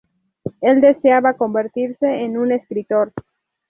[0.61, 3.13] El deseaba convertirse en un escritor.